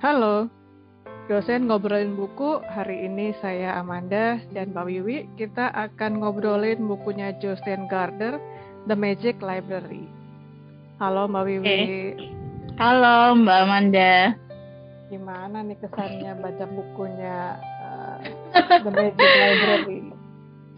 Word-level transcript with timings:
Halo, 0.00 0.48
dosen 1.28 1.68
ngobrolin 1.68 2.16
buku. 2.16 2.64
Hari 2.72 3.04
ini 3.04 3.36
saya 3.44 3.76
Amanda 3.76 4.40
dan 4.48 4.72
Mbak 4.72 4.84
Wiwi. 4.88 5.28
Kita 5.36 5.68
akan 5.76 6.24
ngobrolin 6.24 6.88
bukunya 6.88 7.36
Justin 7.36 7.84
Gardner, 7.84 8.40
The 8.88 8.96
Magic 8.96 9.44
Library. 9.44 10.08
Halo 11.04 11.28
Mbak 11.28 11.44
Wiwi. 11.44 11.68
Oke. 11.68 12.00
Halo 12.80 13.36
Mbak 13.44 13.58
Amanda. 13.60 14.12
Gimana 15.12 15.68
nih 15.68 15.76
kesannya 15.84 16.32
baca 16.32 16.64
bukunya 16.64 17.60
uh, 17.84 18.16
The 18.80 18.88
Magic 18.96 19.20
Library? 19.20 20.00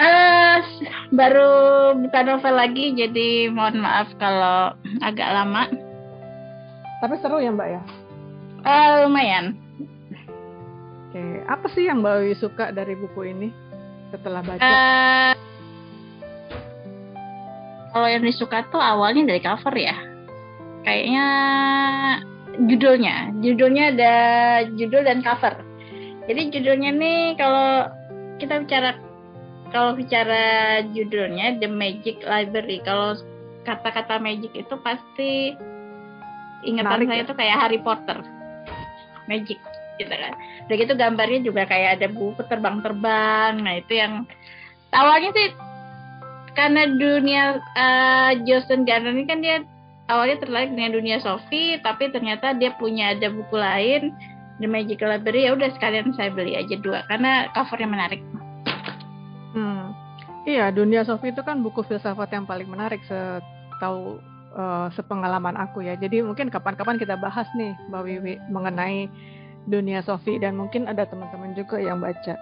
Uh, 0.02 0.58
baru 1.22 1.50
buka 1.94 2.26
novel 2.26 2.58
lagi, 2.58 2.90
jadi 2.98 3.54
mohon 3.54 3.86
maaf 3.86 4.10
kalau 4.18 4.74
agak 4.98 5.30
lama. 5.30 5.70
Tapi 6.98 7.14
seru 7.22 7.38
ya 7.38 7.54
Mbak 7.54 7.70
ya? 7.70 8.01
Uh, 8.62 9.06
lumayan. 9.06 9.58
Oke, 11.10 11.22
apa 11.44 11.66
sih 11.74 11.84
yang 11.90 12.00
Mbak 12.00 12.14
Wiwi 12.22 12.34
suka 12.38 12.70
dari 12.70 12.94
buku 12.96 13.20
ini 13.26 13.48
setelah 14.14 14.40
baca? 14.40 14.62
Uh, 14.62 15.34
kalau 17.92 18.08
yang 18.08 18.24
disuka 18.24 18.64
tuh 18.72 18.80
awalnya 18.80 19.28
dari 19.28 19.42
cover 19.42 19.74
ya. 19.76 19.96
Kayaknya 20.82 21.26
judulnya, 22.70 23.14
judulnya 23.42 23.84
ada 23.94 24.14
judul 24.72 25.02
dan 25.04 25.20
cover. 25.20 25.54
Jadi 26.30 26.54
judulnya 26.54 26.90
nih 26.94 27.22
kalau 27.36 27.90
kita 28.38 28.62
bicara 28.62 28.90
kalau 29.74 29.96
bicara 29.96 30.80
judulnya 30.92 31.58
The 31.58 31.68
Magic 31.68 32.22
Library, 32.22 32.78
kalau 32.84 33.18
kata-kata 33.64 34.18
magic 34.18 34.52
itu 34.52 34.74
pasti 34.82 35.54
ingatan 36.66 37.04
Menarik 37.04 37.08
saya 37.10 37.22
ya? 37.22 37.28
tuh 37.28 37.36
kayak 37.38 37.56
Harry 37.58 37.80
Potter 37.80 38.18
magic 39.26 39.58
gitu 40.00 40.12
kan. 40.12 40.32
Udah 40.66 40.76
gitu 40.76 40.92
gambarnya 40.96 41.40
juga 41.44 41.62
kayak 41.68 42.00
ada 42.00 42.08
buku 42.10 42.40
terbang-terbang. 42.48 43.52
Nah 43.60 43.74
itu 43.78 43.92
yang 43.98 44.24
awalnya 44.94 45.30
sih 45.36 45.48
karena 46.52 46.84
dunia 46.96 47.60
uh, 47.76 48.32
Justin 48.44 48.84
Gardner 48.84 49.16
ini 49.16 49.24
kan 49.24 49.40
dia 49.40 49.64
awalnya 50.12 50.44
tertarik 50.44 50.74
dengan 50.76 50.92
dunia 50.92 51.16
Sophie, 51.24 51.80
tapi 51.80 52.12
ternyata 52.12 52.52
dia 52.52 52.76
punya 52.76 53.16
ada 53.16 53.32
buku 53.32 53.56
lain 53.56 54.12
The 54.60 54.68
Magic 54.68 55.00
Library 55.00 55.48
ya 55.48 55.56
udah 55.56 55.72
sekalian 55.72 56.12
saya 56.12 56.28
beli 56.28 56.54
aja 56.54 56.76
dua 56.76 57.06
karena 57.08 57.48
covernya 57.56 57.88
menarik. 57.88 58.20
Hmm. 59.56 59.96
Iya, 60.42 60.74
dunia 60.74 61.06
Sophie 61.06 61.30
itu 61.30 61.40
kan 61.46 61.62
buku 61.62 61.86
filsafat 61.86 62.34
yang 62.34 62.44
paling 62.44 62.66
menarik 62.66 62.98
setahu 63.06 64.18
uh, 64.56 64.88
sepengalaman 64.94 65.56
aku 65.56 65.84
ya. 65.84 65.96
Jadi 65.96 66.24
mungkin 66.24 66.48
kapan-kapan 66.48 66.96
kita 67.00 67.16
bahas 67.16 67.48
nih 67.56 67.76
Mbak 67.88 68.02
Wiwi 68.04 68.34
mengenai 68.52 69.08
dunia 69.68 70.02
Sophie 70.02 70.42
dan 70.42 70.58
mungkin 70.58 70.90
ada 70.90 71.06
teman-teman 71.06 71.54
juga 71.54 71.78
yang 71.78 72.02
baca. 72.02 72.34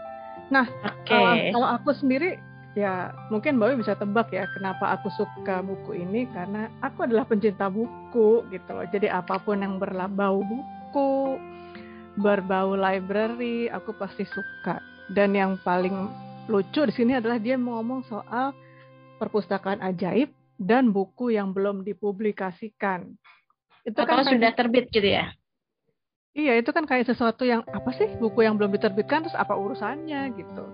Nah, 0.49 0.67
Oke. 0.83 1.15
uh, 1.15 1.37
kalau 1.55 1.69
aku 1.69 1.91
sendiri 1.95 2.41
ya 2.79 3.11
mungkin 3.29 3.59
Mbak 3.59 3.67
Wiwi 3.75 3.83
bisa 3.83 3.95
tebak 3.99 4.31
ya 4.31 4.47
kenapa 4.55 4.95
aku 4.99 5.11
suka 5.15 5.63
buku 5.63 5.99
ini 5.99 6.27
karena 6.31 6.71
aku 6.83 7.07
adalah 7.07 7.27
pencinta 7.27 7.67
buku 7.71 8.47
gitu 8.51 8.71
loh. 8.71 8.87
Jadi 8.89 9.11
apa 9.11 9.39
pun 9.43 9.63
yang 9.63 9.79
berbau 9.79 10.43
buku, 10.43 11.39
berbau 12.19 12.75
library, 12.75 13.71
aku 13.71 13.95
pasti 13.95 14.27
suka. 14.27 14.83
Dan 15.11 15.35
yang 15.35 15.59
paling 15.67 16.07
lucu 16.47 16.87
di 16.87 16.95
sini 16.95 17.19
adalah 17.19 17.39
dia 17.39 17.59
ngomong 17.59 18.07
soal 18.07 18.55
perpustakaan 19.19 19.83
ajaib 19.83 20.31
dan 20.61 20.93
buku 20.93 21.33
yang 21.33 21.57
belum 21.57 21.83
dipublikasikan. 21.83 23.09
Itu 23.81 23.97
Atau 23.97 24.13
kan 24.13 24.17
kayak- 24.21 24.31
sudah 24.37 24.51
terbit 24.53 24.87
gitu 24.93 25.09
ya? 25.09 25.33
Iya, 26.31 26.61
itu 26.61 26.71
kan 26.71 26.85
kayak 26.85 27.09
sesuatu 27.09 27.43
yang 27.43 27.65
apa 27.67 27.91
sih 27.91 28.07
buku 28.21 28.45
yang 28.45 28.55
belum 28.55 28.71
diterbitkan 28.71 29.25
terus 29.25 29.35
apa 29.35 29.57
urusannya 29.57 30.31
gitu. 30.37 30.65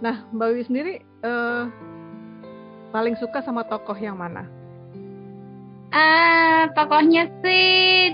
Nah, 0.00 0.24
Mbak 0.30 0.46
Wiwi 0.48 0.62
sendiri 0.64 0.94
eh, 1.20 1.64
paling 2.90 3.18
suka 3.18 3.42
sama 3.42 3.62
tokoh 3.62 3.94
yang 3.94 4.16
mana? 4.16 4.46
Ah, 5.92 6.72
tokohnya 6.72 7.28
sih 7.44 8.08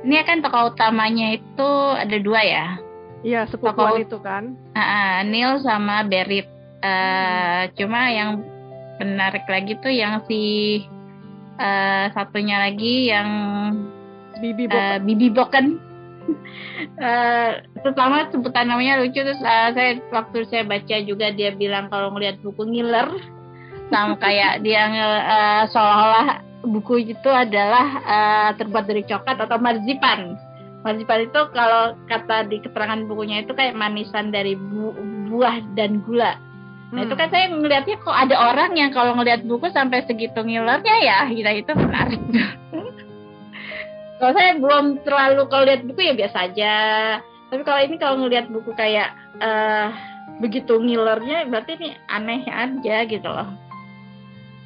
ini 0.00 0.16
kan 0.24 0.40
tokoh 0.40 0.72
utamanya 0.72 1.36
itu 1.36 1.70
ada 1.92 2.16
dua 2.16 2.40
ya. 2.40 2.66
Iya, 3.20 3.44
sepupuan 3.46 4.00
Tokoh- 4.00 4.00
itu 4.00 4.16
kan. 4.24 4.56
Ah, 4.72 5.20
Neil 5.20 5.60
sama 5.60 6.08
Berit. 6.08 6.48
Eh, 6.80 7.62
cuma 7.76 8.08
yang 8.08 8.40
menarik 9.00 9.48
lagi 9.48 9.72
tuh 9.80 9.90
yang 9.90 10.20
si 10.28 10.40
eh, 11.56 12.06
satunya 12.12 12.68
lagi 12.68 13.08
yang 13.08 13.28
Bibi 14.40 14.64
eh, 14.68 14.70
Bokan. 14.70 15.00
Bibi 15.08 15.28
Boken. 15.32 15.66
Eh, 17.00 17.50
pertama 17.80 18.28
sebutan 18.32 18.68
namanya 18.68 19.00
lucu 19.00 19.20
terus 19.20 19.40
eh, 19.40 19.68
saya 19.72 19.90
waktu 20.12 20.48
saya 20.48 20.64
baca 20.64 20.96
juga 21.04 21.32
dia 21.32 21.52
bilang 21.52 21.88
kalau 21.92 22.12
ngelihat 22.12 22.40
buku 22.44 22.64
ngiler 22.64 23.08
sama 23.88 24.16
kayak 24.20 24.58
dia 24.64 24.88
eh, 24.88 25.62
seolah-olah 25.68 26.40
buku 26.64 27.12
itu 27.12 27.30
adalah 27.30 27.86
eh, 28.04 28.50
terbuat 28.56 28.84
dari 28.88 29.04
coklat 29.04 29.38
atau 29.40 29.60
marzipan. 29.60 30.36
Marzipan 30.80 31.28
itu 31.28 31.40
kalau 31.52 31.96
kata 32.08 32.48
di 32.48 32.56
keterangan 32.64 33.04
bukunya 33.04 33.44
itu 33.44 33.52
kayak 33.52 33.76
manisan 33.76 34.32
dari 34.32 34.56
bu- 34.56 34.96
buah 35.28 35.60
dan 35.76 36.00
gula. 36.04 36.36
Nah 36.90 37.06
itu 37.06 37.14
Hmm. 37.14 37.22
kan 37.22 37.28
saya 37.30 37.44
ngelihatnya 37.54 37.96
kok 38.02 38.16
ada 38.16 38.34
orang 38.34 38.74
yang 38.74 38.90
kalau 38.90 39.14
ngelihat 39.14 39.46
buku 39.46 39.70
sampai 39.70 40.02
segitu 40.10 40.42
ngilernya 40.42 40.96
ya, 41.06 41.18
kita 41.30 41.50
itu 41.54 41.72
menarik. 41.78 42.18
kalau 44.18 44.32
saya 44.34 44.58
belum 44.58 45.06
terlalu 45.06 45.42
kalau 45.46 45.64
lihat 45.70 45.86
buku 45.86 46.00
ya 46.02 46.14
biasa 46.18 46.50
aja. 46.50 46.74
Tapi 47.50 47.62
kalau 47.62 47.80
ini 47.82 47.96
kalau 47.98 48.16
ngelihat 48.26 48.50
buku 48.50 48.74
kayak 48.74 49.14
eh 49.38 49.88
begitu 50.42 50.82
ngilernya 50.82 51.46
berarti 51.46 51.78
ini 51.78 51.88
aneh 52.10 52.42
aja 52.50 53.06
gitu 53.06 53.28
loh. 53.30 53.46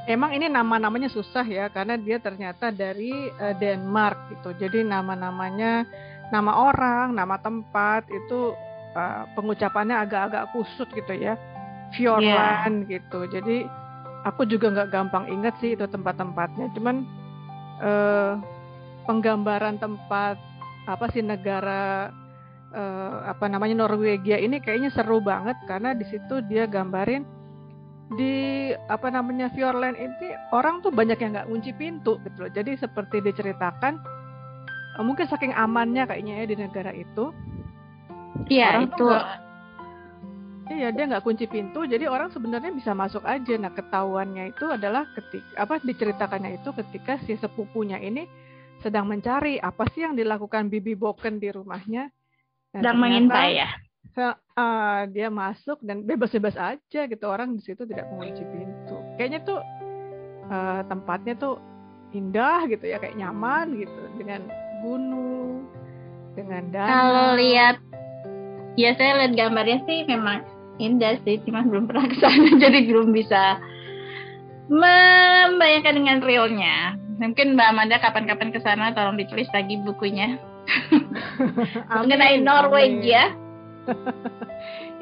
Emang 0.04 0.36
ini 0.36 0.52
nama-namanya 0.52 1.08
susah 1.08 1.48
ya 1.48 1.72
karena 1.72 1.96
dia 1.96 2.20
ternyata 2.20 2.72
dari 2.72 3.28
eh, 3.28 3.54
Denmark 3.60 4.32
gitu. 4.32 4.48
Jadi 4.64 4.84
nama-namanya 4.84 5.84
nama 6.32 6.72
orang, 6.72 7.12
nama 7.12 7.36
tempat 7.36 8.08
itu 8.08 8.56
eh, 8.96 9.22
pengucapannya 9.36 9.96
agak-agak 10.08 10.56
kusut 10.56 10.88
gitu 10.92 11.12
ya. 11.20 11.36
Fjordland 11.94 12.90
gitu. 12.90 13.26
Jadi 13.30 13.64
aku 14.24 14.48
juga 14.48 14.72
nggak 14.72 14.90
gampang 14.90 15.24
ingat 15.30 15.54
sih 15.60 15.76
itu 15.76 15.84
tempat-tempatnya. 15.86 16.72
Cuman 16.74 17.04
eh, 17.80 18.32
penggambaran 19.04 19.76
tempat 19.78 20.40
apa 20.84 21.04
sih 21.12 21.24
negara 21.24 22.12
eh, 22.72 23.16
apa 23.28 23.46
namanya 23.48 23.84
Norwegia 23.84 24.40
ini 24.40 24.60
kayaknya 24.60 24.90
seru 24.92 25.20
banget 25.20 25.56
karena 25.68 25.92
di 25.96 26.04
situ 26.08 26.44
dia 26.48 26.68
gambarin 26.68 27.24
di 28.14 28.68
apa 28.92 29.08
namanya 29.08 29.48
Fjordland 29.56 29.96
ini 29.96 30.36
orang 30.52 30.84
tuh 30.84 30.92
banyak 30.92 31.16
yang 31.16 31.32
nggak 31.32 31.48
kunci 31.48 31.70
pintu 31.76 32.20
gitu 32.24 32.36
loh. 32.44 32.52
Jadi 32.52 32.76
seperti 32.80 33.20
diceritakan 33.24 33.94
eh, 34.98 35.04
mungkin 35.04 35.28
saking 35.28 35.52
amannya 35.54 36.08
kayaknya 36.08 36.42
ya 36.42 36.46
di 36.48 36.56
negara 36.58 36.92
itu. 36.92 37.32
Iya 38.50 38.82
itu 38.82 39.06
Iya 40.64 40.96
dia 40.96 41.04
nggak 41.04 41.24
kunci 41.28 41.44
pintu, 41.44 41.84
jadi 41.84 42.08
orang 42.08 42.32
sebenarnya 42.32 42.72
bisa 42.72 42.96
masuk 42.96 43.20
aja. 43.28 43.52
Nah 43.60 43.68
ketahuannya 43.76 44.56
itu 44.56 44.64
adalah 44.72 45.04
ketika 45.12 45.60
apa 45.60 45.76
diceritakannya 45.84 46.56
itu 46.56 46.72
ketika 46.72 47.20
si 47.28 47.36
sepupunya 47.36 48.00
ini 48.00 48.24
sedang 48.80 49.04
mencari 49.04 49.60
apa 49.60 49.84
sih 49.92 50.08
yang 50.08 50.16
dilakukan 50.16 50.72
Bibi 50.72 50.96
Boken 50.96 51.36
di 51.36 51.52
rumahnya. 51.52 52.08
Dan 52.72 52.80
sedang 52.80 52.96
ternyata, 52.96 53.04
mengintai 53.04 53.52
ya. 53.60 53.68
eh, 54.56 55.00
dia 55.12 55.28
masuk 55.28 55.84
dan 55.84 56.00
bebas-bebas 56.00 56.56
aja 56.56 57.00
gitu 57.12 57.24
orang 57.28 57.52
di 57.56 57.60
situ 57.60 57.84
tidak 57.84 58.08
mengunci 58.08 58.40
pintu. 58.48 58.96
Kayaknya 59.20 59.40
tuh 59.44 59.60
eh, 60.48 60.80
tempatnya 60.88 61.34
tuh 61.36 61.60
indah 62.16 62.64
gitu 62.72 62.88
ya 62.88 62.96
kayak 63.02 63.20
nyaman 63.20 63.76
gitu 63.76 64.02
dengan 64.16 64.48
gunung, 64.80 65.68
dengan 66.32 66.62
danau. 66.72 66.88
Kalau 66.88 67.28
lihat 67.36 67.76
ya 68.80 68.96
saya 68.96 69.22
lihat 69.22 69.32
gambarnya 69.36 69.78
sih 69.86 70.08
memang 70.08 70.53
indah 70.78 71.18
sih, 71.22 71.38
cuma 71.46 71.62
belum 71.62 71.86
pernah 71.86 72.06
ke 72.10 72.16
sana 72.18 72.48
jadi 72.62 72.78
belum 72.88 73.14
bisa 73.14 73.58
membayangkan 74.68 75.94
dengan 75.94 76.18
realnya. 76.24 76.96
Mungkin 77.20 77.54
Mbak 77.54 77.68
Amanda 77.70 77.96
kapan-kapan 78.02 78.50
ke 78.50 78.60
sana 78.64 78.90
tolong 78.90 79.14
ditulis 79.14 79.46
lagi 79.54 79.78
bukunya 79.82 80.40
mengenai 81.94 82.40
Norwegia. 82.42 83.34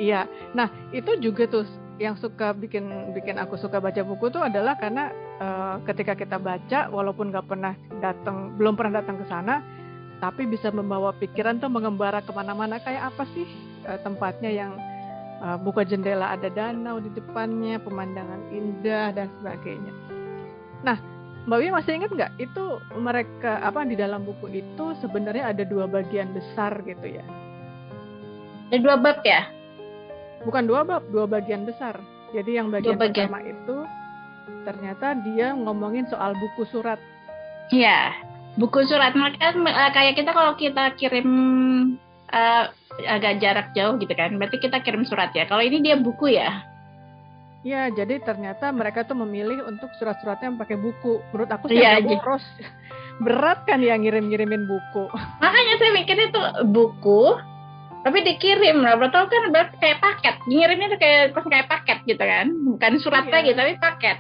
Iya. 0.01 0.27
Nah, 0.57 0.67
itu 0.91 1.21
juga 1.21 1.47
tuh 1.47 1.63
yang 2.03 2.19
suka 2.19 2.51
bikin 2.57 3.15
bikin 3.15 3.39
aku 3.39 3.55
suka 3.55 3.79
baca 3.79 4.03
buku 4.03 4.33
tuh 4.33 4.43
adalah 4.43 4.75
karena 4.75 5.15
eh, 5.39 5.77
ketika 5.87 6.19
kita 6.19 6.41
baca 6.41 6.91
walaupun 6.91 7.31
nggak 7.31 7.47
pernah 7.47 7.79
datang 8.03 8.57
belum 8.59 8.75
pernah 8.75 8.99
datang 8.99 9.23
ke 9.23 9.27
sana 9.31 9.63
tapi 10.19 10.51
bisa 10.51 10.75
membawa 10.75 11.15
pikiran 11.15 11.63
tuh 11.63 11.71
mengembara 11.71 12.19
ke 12.25 12.35
mana-mana 12.35 12.83
kayak 12.83 13.15
apa 13.15 13.23
sih 13.37 13.47
eh, 13.87 14.01
tempatnya 14.03 14.51
yang 14.51 14.73
eh, 15.43 15.59
buka 15.59 15.83
jendela 15.83 16.39
ada 16.39 16.47
danau 16.49 17.03
di 17.03 17.11
depannya 17.11 17.83
pemandangan 17.83 18.41
indah 18.55 19.11
dan 19.13 19.29
sebagainya. 19.43 19.93
Nah 20.87 20.99
Mbak 21.43 21.59
Wi 21.59 21.69
masih 21.75 21.93
ingat 21.99 22.11
nggak 22.15 22.33
itu 22.39 22.65
mereka 22.95 23.59
apa 23.67 23.83
di 23.83 23.99
dalam 23.99 24.23
buku 24.23 24.63
itu 24.63 24.95
sebenarnya 25.03 25.51
ada 25.51 25.67
dua 25.67 25.91
bagian 25.91 26.31
besar 26.31 26.79
gitu 26.87 27.19
ya? 27.19 27.25
Ada 28.71 28.79
dua 28.79 28.97
bab 29.03 29.19
ya? 29.27 29.51
Bukan 30.47 30.71
dua 30.71 30.87
bab, 30.87 31.03
dua 31.11 31.27
bagian 31.27 31.67
besar. 31.67 31.99
Jadi 32.31 32.57
yang 32.63 32.71
bagian, 32.71 32.95
bagian. 32.95 33.27
pertama 33.27 33.43
itu 33.43 33.77
ternyata 34.63 35.19
dia 35.27 35.51
ngomongin 35.53 36.07
soal 36.07 36.33
buku 36.39 36.63
surat. 36.71 36.99
Iya, 37.75 38.15
buku 38.57 38.87
surat 38.87 39.13
mereka 39.19 39.51
uh, 39.55 39.91
kayak 39.91 40.15
kita 40.19 40.31
kalau 40.31 40.55
kita 40.55 40.95
kirim 40.95 41.29
uh, 42.31 42.71
agak 43.03 43.41
jarak 43.41 43.69
jauh 43.73 43.97
gitu 43.97 44.13
kan, 44.13 44.37
berarti 44.37 44.59
kita 44.59 44.81
kirim 44.81 45.03
surat 45.03 45.33
ya. 45.33 45.45
Kalau 45.45 45.61
ini 45.61 45.81
dia 45.81 45.97
buku 45.97 46.33
ya? 46.33 46.63
Ya, 47.63 47.87
jadi 47.89 48.19
ternyata 48.19 48.75
mereka 48.75 49.07
tuh 49.07 49.15
memilih 49.15 49.63
untuk 49.63 49.87
surat-suratnya 49.95 50.51
pakai 50.59 50.75
buku. 50.75 51.23
Menurut 51.31 51.51
aku 51.51 51.71
sih 51.71 51.79
jadi- 51.79 52.05
boros. 52.05 52.43
Berat 53.25 53.69
kan 53.69 53.79
ya 53.79 53.95
ngirim-ngirimin 53.95 54.67
buku. 54.67 55.05
Makanya 55.39 55.75
saya 55.79 55.91
mikirnya 55.95 56.27
tuh 56.33 56.45
buku, 56.67 57.39
tapi 58.03 58.19
dikirim 58.25 58.83
lah. 58.83 58.99
Betul 58.99 59.31
kan 59.31 59.53
berarti 59.55 59.77
kayak 59.79 60.03
paket. 60.03 60.35
Ngirimnya 60.51 60.87
tuh 60.91 60.99
kayak 60.99 61.23
kayak 61.39 61.69
paket 61.71 61.99
gitu 62.03 62.19
kan, 62.19 62.51
bukan 62.67 62.93
surat 62.99 63.29
Iya. 63.29 63.33
lagi 63.33 63.51
tapi 63.55 63.73
paket. 63.79 64.19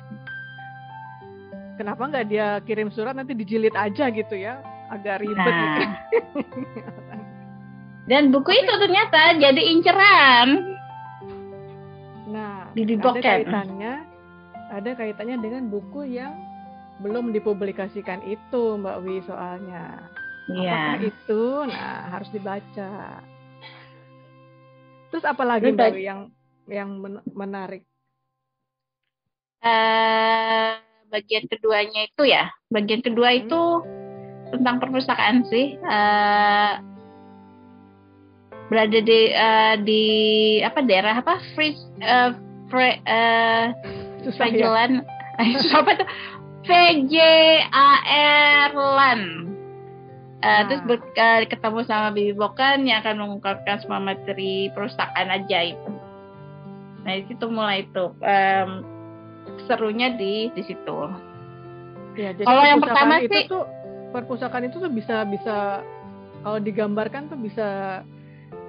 Kenapa 1.81 2.03
nggak 2.05 2.27
dia 2.31 2.63
kirim 2.63 2.93
surat 2.95 3.17
nanti 3.17 3.35
dijilid 3.35 3.75
aja 3.75 4.07
gitu 4.13 4.39
ya? 4.39 4.61
Agak 4.87 5.25
ribet 5.25 5.51
gitu. 5.51 5.81
Dan 8.03 8.35
buku 8.35 8.51
itu 8.51 8.73
ternyata 8.83 9.39
jadi 9.39 9.63
inceran. 9.63 10.75
Nah, 12.33 12.67
Bibi 12.75 12.99
ada 12.99 13.21
kaitannya, 13.21 13.95
ada 14.75 14.91
kaitannya 14.99 15.37
dengan 15.39 15.71
buku 15.71 16.09
yang 16.11 16.35
belum 16.99 17.31
dipublikasikan 17.31 18.25
itu, 18.27 18.63
Mbak 18.81 18.99
Wi 19.07 19.17
soalnya. 19.27 20.03
Apakah 20.51 20.99
Iya. 20.99 21.15
itu? 21.15 21.43
Nah, 21.71 22.11
harus 22.11 22.29
dibaca. 22.35 23.23
Terus 25.15 25.25
apa 25.29 25.43
lagi 25.47 25.71
Mbak 25.71 25.93
Wi 25.95 26.03
yang 26.03 26.21
yang 26.67 26.91
men- 26.99 27.27
menarik? 27.31 27.87
Eh, 29.63 30.75
bagian 31.07 31.47
keduanya 31.47 32.11
itu 32.11 32.27
ya, 32.27 32.51
bagian 32.67 32.99
kedua 32.99 33.31
Hmm. 33.31 33.47
itu 33.47 33.63
tentang 34.51 34.83
perpustakaan 34.83 35.47
sih. 35.47 35.79
Eh, 35.79 36.73
berada 38.73 38.99
di 38.99 39.21
eh, 39.29 39.75
di 39.79 40.03
apa 40.59 40.81
daerah 40.81 41.15
apa 41.15 41.39
Free 41.53 41.77
eh, 42.01 42.33
Fre- 42.67 43.05
eh, 43.05 43.65
Susah 44.25 44.49
ya. 44.49 44.65
Fragelan 44.65 44.93
apa 45.77 45.91
tuh 45.95 46.09
VJAR 46.65 48.73
Land. 48.73 49.25
Eh, 49.25 49.41
Nah. 50.43 50.67
Terus 50.67 50.83
ber- 50.83 51.13
eh, 51.15 51.45
ketemu 51.45 51.85
sama 51.85 52.11
Bibi 52.11 52.33
Bokan 52.33 52.83
yang 52.83 52.99
akan 52.99 53.17
mengungkapkan 53.17 53.79
semua 53.79 54.01
materi 54.01 54.73
perpustakaan 54.73 55.31
ajaib. 55.31 55.77
Nah 57.03 57.15
di 57.15 57.23
situ 57.27 57.47
mulai 57.47 57.85
itu 57.85 58.11
em, 58.19 58.83
serunya 59.67 60.11
di 60.11 60.51
di 60.51 60.63
situ. 60.63 60.97
Ya, 62.15 62.33
jadi 62.33 62.43
Kalau 62.43 62.65
yang 62.65 62.81
pertama 62.81 63.21
itu 63.21 63.33
sih- 63.33 63.47
tuh 63.47 63.65
perpustakaan 64.11 64.67
itu 64.67 64.79
tuh 64.79 64.89
bisa 64.89 65.25
bisa 65.25 65.83
kalau 66.43 66.59
digambarkan 66.59 67.27
tuh 67.27 67.39
bisa 67.39 68.03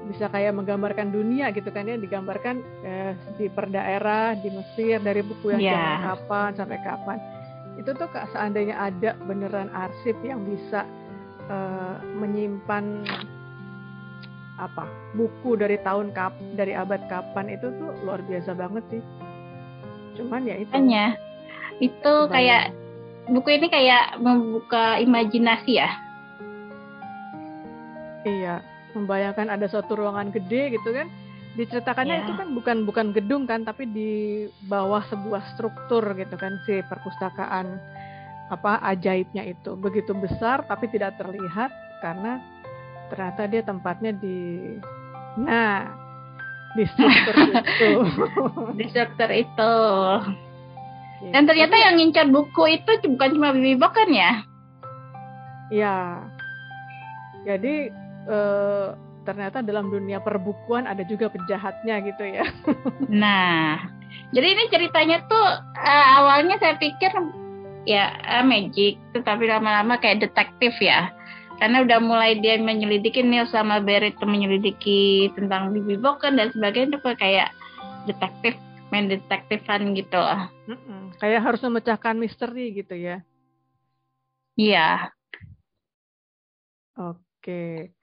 bisa 0.03 0.27
kayak 0.27 0.51
menggambarkan 0.53 1.09
dunia 1.09 1.49
gitu 1.51 1.71
kan 1.71 1.87
ya 1.87 1.95
digambarkan 1.95 2.59
eh, 2.83 3.13
di 3.35 3.47
per 3.47 3.71
daerah 3.71 4.35
di 4.35 4.51
Mesir 4.51 4.99
dari 4.99 5.21
buku 5.21 5.55
yang 5.55 5.61
Iya. 5.61 5.73
zaman 5.73 5.97
kapan 6.03 6.49
sampai 6.55 6.79
kapan 6.83 7.17
itu 7.73 7.89
tuh 7.97 8.05
Kak, 8.05 8.29
seandainya 8.29 8.77
ada 8.77 9.17
beneran 9.25 9.71
arsip 9.71 10.13
yang 10.21 10.43
bisa 10.43 10.83
eh, 11.47 11.95
menyimpan 12.15 13.07
apa 14.53 14.85
buku 15.17 15.57
dari 15.57 15.81
tahun 15.81 16.13
kap 16.13 16.37
dari 16.53 16.77
abad 16.77 17.01
kapan 17.09 17.49
itu 17.49 17.73
tuh 17.73 17.89
luar 18.05 18.21
biasa 18.21 18.53
banget 18.53 18.85
sih 18.93 19.03
cuman 20.13 20.45
ya 20.45 20.61
itu 20.61 20.69
Makanya 20.69 21.05
itu 21.81 22.13
kayak 22.29 22.69
buku 23.33 23.49
ini 23.49 23.67
kayak 23.67 24.21
membuka 24.21 25.01
imajinasi 25.01 25.81
ya. 25.81 25.89
Membayangkan 28.93 29.49
ada 29.49 29.65
suatu 29.65 29.97
ruangan 29.97 30.29
gede 30.29 30.77
gitu 30.77 30.89
kan. 30.93 31.09
Diceritakannya 31.53 32.17
Iya. 32.17 32.23
itu 32.25 32.33
kan 32.33 32.47
bukan 32.57 32.77
bukan 32.85 33.07
gedung 33.13 33.45
kan, 33.45 33.61
tapi 33.61 33.85
di 33.85 34.11
bawah 34.65 35.05
sebuah 35.05 35.53
struktur 35.53 36.01
gitu 36.17 36.33
kan 36.33 36.57
si 36.65 36.81
perpustakaan 36.89 37.77
apa 38.49 38.81
ajaibnya 38.89 39.45
itu. 39.45 39.77
Begitu 39.77 40.17
besar 40.17 40.65
tapi 40.65 40.89
tidak 40.89 41.17
terlihat 41.21 41.69
karena 42.01 42.41
ternyata 43.13 43.41
dia 43.45 43.61
tempatnya 43.61 44.17
di 44.17 44.37
nah 45.37 45.93
di 46.73 46.83
struktur 46.89 47.35
itu. 47.61 47.89
Di 48.73 48.85
sektor 48.89 49.29
itu. 49.29 49.73
Gitu. 51.21 51.31
Dan 51.37 51.45
ternyata 51.45 51.75
yang 51.77 52.01
ngincar 52.01 52.27
buku 52.33 52.81
itu 52.81 53.13
bukan 53.13 53.29
cuma 53.37 53.53
Bibi 53.53 53.77
Bokan 53.77 54.09
ya. 54.09 54.31
Ya. 55.69 55.97
Jadi 57.45 57.93
eh, 58.27 58.87
ternyata 59.23 59.63
dalam 59.63 59.87
dunia 59.87 60.19
perbukuan 60.19 60.83
ada 60.83 61.01
juga 61.07 61.31
penjahatnya 61.31 61.95
gitu 62.03 62.23
ya. 62.23 62.45
Nah, 63.13 63.77
jadi 64.33 64.47
ini 64.57 64.63
ceritanya 64.73 65.23
tuh 65.27 65.47
eh, 65.79 66.05
awalnya 66.19 66.59
saya 66.59 66.75
pikir 66.79 67.11
ya 67.87 68.11
eh, 68.39 68.45
magic, 68.45 68.99
tetapi 69.15 69.47
lama-lama 69.47 69.99
kayak 69.99 70.27
detektif 70.29 70.75
ya. 70.79 71.11
Karena 71.61 71.85
udah 71.85 71.99
mulai 72.01 72.41
dia 72.41 72.59
menyelidiki 72.59 73.23
Neil 73.23 73.47
sama 73.47 73.79
Barrett 73.79 74.17
tuh 74.17 74.27
menyelidiki 74.27 75.31
tentang 75.37 75.71
Bibi 75.71 75.95
Boken 76.01 76.35
dan 76.35 76.49
sebagainya 76.51 76.99
tuh 76.99 77.13
kayak 77.15 77.53
detektif, 78.09 78.57
main 78.91 79.07
detektifan 79.07 79.95
gitu. 79.95 80.19
Mm-mm. 80.67 81.13
Kayak 81.21 81.45
harus 81.45 81.61
memecahkan 81.63 82.17
misteri 82.19 82.73
gitu 82.73 82.97
ya. 82.97 83.21
Iya, 84.53 85.13
Oke. 86.97 87.93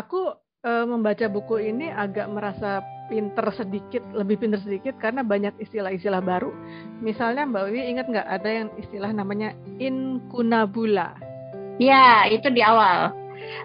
Aku 0.00 0.32
eh, 0.64 0.86
membaca 0.88 1.26
buku 1.28 1.60
ini 1.60 1.92
agak 1.92 2.26
merasa 2.32 2.80
pinter 3.10 3.42
sedikit, 3.52 4.00
lebih 4.14 4.38
pinter 4.38 4.60
sedikit 4.62 4.94
karena 5.02 5.26
banyak 5.26 5.52
istilah-istilah 5.58 6.22
baru. 6.22 6.54
Misalnya 7.02 7.44
Mbak 7.44 7.62
Wiwi 7.68 7.82
ingat 7.90 8.06
nggak 8.06 8.28
ada 8.28 8.50
yang 8.50 8.68
istilah 8.78 9.10
namanya 9.10 9.52
inkunabula. 9.82 11.18
ya 11.80 12.28
itu 12.28 12.48
di 12.52 12.60
awal. 12.60 13.12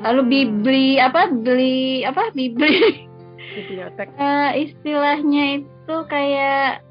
Lalu 0.01 0.21
Hmm, 0.23 0.31
bibli 0.31 0.97
apa 0.97 1.29
beli 1.29 2.03
apa 2.07 2.31
bibli 2.33 3.05
bibliotek. 3.53 4.09
Eh, 4.19 4.49
istilahnya 4.71 5.61
itu 5.61 5.95
kayak 6.09 6.81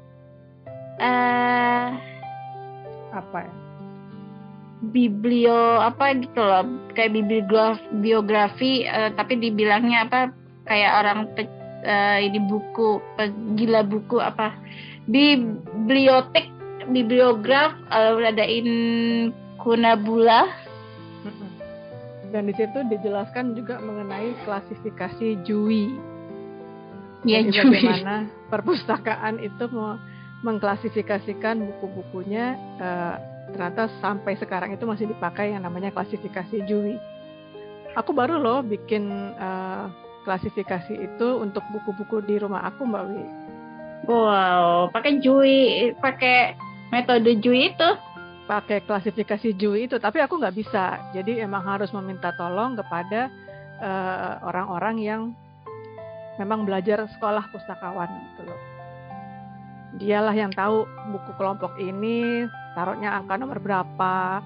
eh 1.01 1.87
Apa 3.11 3.39
ya? 3.45 3.64
Biblio 4.91 5.79
apa 5.79 6.13
gitu 6.17 6.41
loh 6.41 6.65
kayak 6.93 7.13
bibliograf 7.13 7.77
biografi 7.99 8.85
eh, 8.85 9.09
tapi 9.13 9.37
dibilangnya 9.37 10.05
apa 10.05 10.19
kayak 10.65 10.91
orang 11.01 11.19
pe- 11.33 11.61
eh, 11.81 12.17
ini 12.25 12.39
buku 12.45 13.01
gila 13.55 13.85
buku 13.85 14.17
apa 14.17 14.53
bibliotek 15.05 16.49
bibliograf 16.89 17.73
eh, 17.89 18.13
ada 18.25 18.45
inkunabula 18.45 20.49
Mm-mm. 21.25 21.49
Dan 22.29 22.49
di 22.49 22.53
situ 22.57 22.79
dijelaskan 22.91 23.55
juga 23.55 23.79
mengenai 23.79 24.35
klasifikasi 24.43 25.45
Jui. 25.45 25.93
ya 27.23 27.41
Jadi 27.41 27.53
Jui. 27.53 27.81
bagaimana 27.81 28.15
perpustakaan 28.49 29.41
itu 29.41 29.65
mau 29.73 29.97
mengklasifikasikan 30.45 31.65
buku-bukunya 31.65 32.53
eh, 32.77 33.15
ternyata 33.51 33.91
sampai 34.01 34.37
sekarang 34.39 34.73
itu 34.73 34.85
masih 34.87 35.09
dipakai 35.09 35.53
yang 35.53 35.65
namanya 35.65 35.93
klasifikasi 35.93 36.65
Jui. 36.65 36.97
Aku 37.95 38.11
baru 38.11 38.41
loh 38.41 38.59
bikin 38.65 39.07
eh, 39.37 39.85
klasifikasi 40.25 40.93
itu 40.95 41.27
untuk 41.37 41.61
buku-buku 41.69 42.25
di 42.25 42.41
rumah 42.41 42.65
aku 42.65 42.81
Mbak 42.85 43.03
Wi. 43.13 43.23
wow 44.05 44.91
pakai 44.93 45.17
Jui 45.21 45.93
pakai 45.97 46.57
metode 46.93 47.37
Jui 47.41 47.73
itu 47.73 47.89
Pakai 48.45 48.85
klasifikasi 48.85 49.57
Jui 49.57 49.89
itu, 49.89 49.97
tapi 49.97 50.21
aku 50.21 50.37
nggak 50.37 50.53
bisa. 50.53 51.09
Jadi 51.17 51.41
emang 51.41 51.65
harus 51.65 51.89
meminta 51.97 52.29
tolong 52.37 52.77
kepada 52.77 53.33
eh, 53.81 54.33
orang-orang 54.45 54.95
yang 55.01 55.21
memang 56.37 56.61
belajar 56.61 57.09
sekolah 57.17 57.49
pustakawan 57.49 58.05
gitu 58.05 58.45
loh. 58.45 58.59
Dialah 59.95 60.35
yang 60.35 60.51
tahu 60.51 60.83
buku 61.11 61.31
kelompok 61.39 61.79
ini 61.79 62.43
taruhnya 62.75 63.15
angka 63.15 63.39
nomor 63.39 63.63
berapa, 63.63 64.43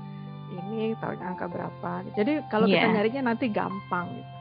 ini 0.53 0.93
taruhnya 1.01 1.33
angka 1.33 1.49
berapa. 1.49 2.05
Jadi 2.13 2.45
kalau 2.53 2.69
kita 2.69 2.85
Iya. 2.85 2.93
nyarinya 2.93 3.21
nanti 3.33 3.49
gampang 3.49 4.07
gitu. 4.13 4.31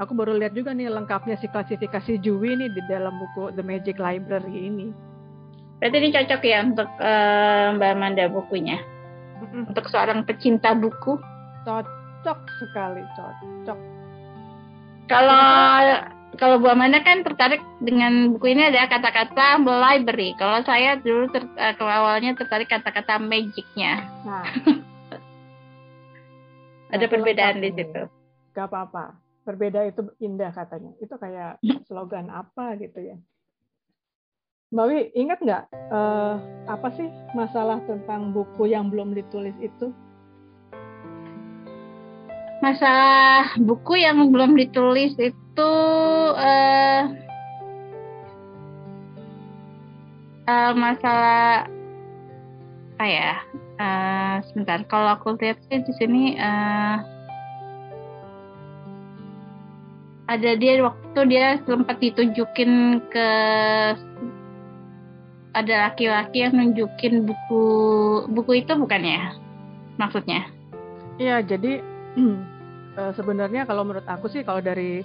Aku 0.00 0.16
baru 0.16 0.32
lihat 0.32 0.56
juga 0.56 0.72
nih 0.72 0.88
lengkapnya 0.88 1.36
si 1.36 1.44
klasifikasi 1.44 2.20
Jui 2.20 2.56
nih 2.56 2.72
di 2.72 2.82
dalam 2.88 3.16
buku 3.20 3.52
The 3.52 3.60
Magic 3.60 3.96
Library 3.96 4.68
ini. 4.68 4.88
berarti 5.80 5.96
ini 5.96 6.12
cocok 6.12 6.40
ya 6.44 6.58
untuk 6.60 6.88
eh, 7.00 7.66
Mbak 7.72 7.90
Amanda 7.96 8.24
bukunya 8.28 8.76
untuk 9.64 9.88
seorang 9.88 10.28
pecinta 10.28 10.76
buku. 10.76 11.16
Cocok 11.64 12.38
sekali, 12.60 13.00
cocok. 13.16 13.78
Kalau 15.08 15.40
kalau 16.38 16.62
Bu 16.62 16.70
Amanda 16.70 17.02
kan 17.02 17.26
tertarik 17.26 17.58
dengan 17.82 18.36
buku 18.36 18.54
ini 18.54 18.70
ada 18.70 18.86
kata-kata 18.86 19.58
library. 19.58 20.38
Kalau 20.38 20.62
saya 20.62 20.94
dulu 21.00 21.26
ter, 21.34 21.42
uh, 21.58 21.74
awalnya 21.82 22.38
tertarik 22.38 22.70
kata-kata 22.70 23.18
magicnya. 23.18 24.06
Nah. 24.22 24.46
ada 26.94 27.06
perbedaan 27.10 27.58
di 27.58 27.74
situ. 27.74 28.06
Gak 28.54 28.70
apa-apa. 28.70 29.18
Berbeda 29.42 29.82
itu 29.90 30.06
indah 30.22 30.54
katanya. 30.54 30.94
Itu 31.02 31.18
kayak 31.18 31.58
slogan 31.90 32.30
apa 32.30 32.78
gitu 32.78 33.02
ya. 33.02 33.16
Mbak 34.70 34.86
Wi, 34.86 35.00
ingat 35.18 35.42
nggak 35.42 35.66
uh, 35.90 36.38
apa 36.70 36.94
sih 36.94 37.10
masalah 37.34 37.82
tentang 37.90 38.30
buku 38.30 38.70
yang 38.70 38.86
belum 38.86 39.18
ditulis 39.18 39.54
itu? 39.58 39.90
Masalah 42.62 43.58
buku 43.58 43.98
yang 43.98 44.30
belum 44.30 44.54
ditulis 44.54 45.18
itu 45.18 45.72
uh, 46.36 47.02
uh, 50.46 50.72
masalah 50.74 51.66
apa 53.00 53.04
ya? 53.08 53.32
Uh, 53.80 54.36
sebentar, 54.50 54.84
kalau 54.84 55.16
aku 55.16 55.40
lihat 55.40 55.56
sih 55.72 55.80
di 55.80 55.92
sini 55.96 56.36
uh, 56.36 57.00
ada 60.30 60.50
dia 60.54 60.78
waktu 60.84 61.20
dia 61.26 61.58
sempat 61.66 61.98
ditunjukin 61.98 63.02
ke 63.10 63.28
ada 65.50 65.90
laki-laki 65.90 66.46
yang 66.46 66.54
nunjukin 66.54 67.26
buku 67.26 67.64
buku 68.30 68.62
itu 68.62 68.72
bukan 68.78 69.02
ya 69.02 69.34
maksudnya? 69.98 70.46
Iya, 71.18 71.42
jadi 71.42 71.82
eh, 72.96 73.12
sebenarnya 73.18 73.66
kalau 73.66 73.82
menurut 73.82 74.06
aku 74.06 74.30
sih 74.30 74.46
kalau 74.46 74.62
dari 74.62 75.02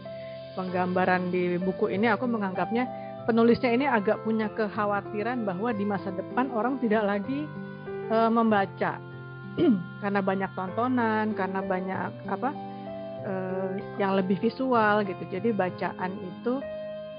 penggambaran 0.56 1.30
di 1.30 1.60
buku 1.60 1.92
ini 1.92 2.10
aku 2.10 2.26
menganggapnya 2.26 2.88
penulisnya 3.28 3.72
ini 3.76 3.86
agak 3.86 4.22
punya 4.24 4.48
kekhawatiran 4.54 5.44
bahwa 5.44 5.70
di 5.76 5.84
masa 5.84 6.14
depan 6.14 6.50
orang 6.54 6.80
tidak 6.80 7.04
lagi 7.04 7.46
uh, 8.10 8.32
membaca 8.32 8.98
karena 10.04 10.20
banyak 10.20 10.52
tontonan, 10.54 11.32
karena 11.34 11.60
banyak 11.64 12.12
apa 12.28 12.50
uh, 13.26 13.70
yang 13.98 14.16
lebih 14.16 14.38
visual 14.40 15.04
gitu. 15.04 15.24
Jadi 15.32 15.50
bacaan 15.56 16.12
itu 16.20 16.60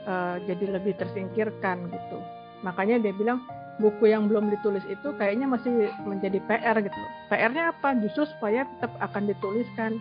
uh, 0.07 0.37
jadi 0.45 0.78
lebih 0.78 0.95
tersingkirkan 0.97 1.90
gitu. 1.90 2.19
Makanya 2.62 3.02
dia 3.02 3.12
bilang 3.16 3.43
buku 3.76 4.09
yang 4.09 4.28
belum 4.28 4.49
ditulis 4.49 4.85
itu 4.88 5.12
kayaknya 5.21 5.49
masih 5.49 5.93
menjadi 6.05 6.40
PR 6.49 6.76
gitu. 6.81 7.00
PR-nya 7.28 7.73
apa? 7.76 7.97
Justru 8.00 8.25
supaya 8.37 8.64
tetap 8.78 8.93
akan 9.00 9.28
dituliskan. 9.28 10.00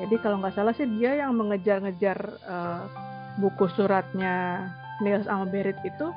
Jadi 0.00 0.16
kalau 0.24 0.40
nggak 0.40 0.56
salah 0.56 0.72
sih 0.72 0.88
dia 0.96 1.20
yang 1.20 1.36
mengejar-ngejar 1.36 2.18
uh, 2.48 2.88
buku 3.36 3.68
suratnya 3.76 4.66
Niels 5.04 5.28
sama 5.28 5.76
itu 5.84 6.12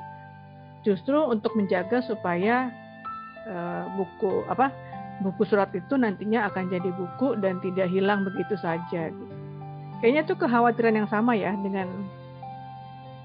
justru 0.80 1.18
untuk 1.18 1.52
menjaga 1.58 2.00
supaya 2.00 2.72
uh, 3.44 3.84
buku 3.98 4.46
apa 4.48 4.72
buku 5.20 5.48
surat 5.48 5.72
itu 5.72 5.96
nantinya 5.96 6.48
akan 6.48 6.68
jadi 6.72 6.88
buku 6.92 7.40
dan 7.40 7.60
tidak 7.60 7.88
hilang 7.88 8.24
begitu 8.24 8.56
saja. 8.60 9.12
Kayaknya 10.00 10.22
tuh 10.28 10.36
kekhawatiran 10.40 10.94
yang 11.04 11.08
sama 11.08 11.32
ya 11.36 11.56
dengan 11.56 11.88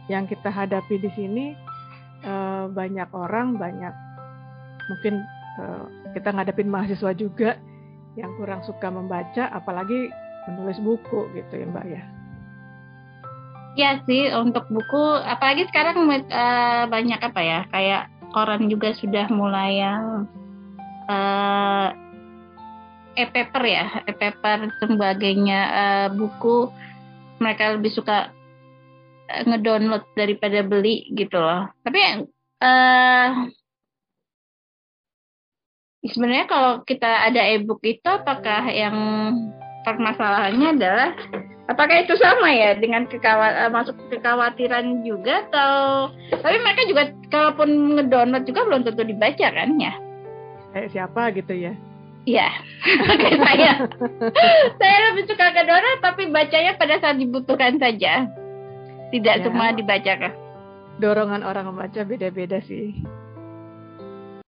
yang 0.08 0.28
kita 0.28 0.52
hadapi 0.52 1.00
di 1.00 1.10
sini 1.16 1.46
uh, 2.28 2.68
banyak 2.72 3.08
orang 3.12 3.56
banyak 3.56 3.94
mungkin 4.92 5.24
uh, 5.60 5.86
kita 6.12 6.32
ngadepin 6.32 6.68
mahasiswa 6.72 7.12
juga 7.16 7.56
yang 8.20 8.32
kurang 8.36 8.60
suka 8.68 8.92
membaca 8.92 9.48
apalagi 9.56 10.12
menulis 10.50 10.80
buku 10.82 11.30
gitu 11.38 11.54
ya 11.54 11.66
mbak 11.70 11.86
ya 11.86 12.04
Ya 13.72 14.04
sih 14.04 14.28
untuk 14.36 14.68
buku 14.68 15.04
apalagi 15.24 15.64
sekarang 15.72 16.04
uh, 16.04 16.84
banyak 16.92 17.20
apa 17.24 17.40
ya 17.40 17.60
kayak 17.72 18.12
koran 18.36 18.68
juga 18.68 18.92
sudah 19.00 19.32
mulai 19.32 19.80
yang 19.80 20.28
uh, 21.08 21.96
e-paper 23.16 23.64
ya 23.64 23.86
e-paper 24.12 24.76
sebagainya 24.84 25.60
uh, 25.72 26.08
buku 26.12 26.68
mereka 27.40 27.80
lebih 27.80 27.96
suka 27.96 28.36
ngedownload 29.48 30.04
daripada 30.20 30.60
beli 30.68 31.08
gitu 31.16 31.40
loh. 31.40 31.72
Tapi 31.88 32.28
uh, 32.60 33.28
sebenarnya 36.12 36.46
kalau 36.52 36.84
kita 36.84 37.32
ada 37.32 37.42
ebook 37.56 37.80
itu 37.88 38.04
apakah 38.04 38.68
yang 38.68 38.98
permasalahannya 39.86 40.68
adalah 40.78 41.10
apakah 41.72 42.04
itu 42.04 42.14
sama 42.20 42.52
ya 42.52 42.76
dengan 42.76 43.08
kekawat 43.08 43.68
uh, 43.68 43.72
masuk 43.72 43.96
kekhawatiran 44.12 45.06
juga 45.08 45.48
atau 45.50 46.12
tapi 46.44 46.58
mereka 46.60 46.82
juga 46.90 47.04
kalaupun 47.32 48.00
ngedownload 48.00 48.44
juga 48.44 48.68
belum 48.68 48.82
tentu 48.84 49.04
dibaca 49.08 49.48
kan 49.52 49.70
ya? 49.80 49.94
Kayak 50.72 50.90
siapa 50.92 51.22
gitu 51.36 51.54
ya? 51.56 51.74
Iya, 52.22 52.50
kayak 53.22 53.40
saya. 53.42 53.72
saya 54.80 54.98
lebih 55.12 55.24
suka 55.26 55.46
ngedownload 55.56 56.00
tapi 56.04 56.22
bacanya 56.30 56.76
pada 56.76 57.00
saat 57.00 57.18
dibutuhkan 57.18 57.80
saja 57.80 58.28
tidak 59.12 59.36
ya. 59.40 59.44
semua 59.44 59.76
dibaca 59.76 60.14
kah? 60.28 60.34
Dorongan 61.00 61.44
orang 61.44 61.72
membaca 61.72 62.02
beda-beda 62.04 62.64
sih. 62.64 62.96